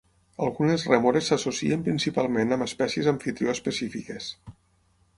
Algunes 0.45 0.85
rèmores 0.91 1.29
s'associen 1.33 1.85
principalment 1.89 2.57
amb 2.57 2.67
espècies 2.69 3.13
amfitrió 3.15 3.57
específiques. 3.57 4.35